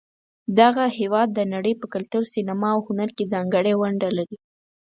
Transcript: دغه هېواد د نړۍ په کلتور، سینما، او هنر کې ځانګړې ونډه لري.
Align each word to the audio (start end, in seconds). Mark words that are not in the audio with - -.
دغه 0.59 0.85
هېواد 0.99 1.29
د 1.33 1.39
نړۍ 1.53 1.73
په 1.81 1.85
کلتور، 1.93 2.23
سینما، 2.35 2.69
او 2.75 2.81
هنر 2.87 3.09
کې 3.15 3.29
ځانګړې 3.33 3.73
ونډه 3.81 4.09
لري. 4.17 4.37